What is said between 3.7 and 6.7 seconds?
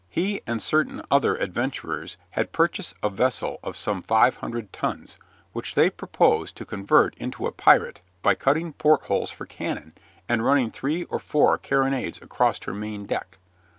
some five hundred tons, which they proposed to